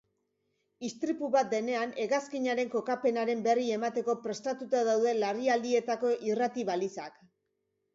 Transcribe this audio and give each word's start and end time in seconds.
Istripu 0.87 1.29
bat 1.35 1.51
denean, 1.51 1.93
hegazkinaren 2.05 2.73
kokapenaren 2.77 3.45
berri 3.51 3.69
emateko 3.79 4.19
prestatuta 4.27 4.85
daude 4.93 5.17
larrialdietako 5.23 6.17
irratibalizak. 6.35 7.27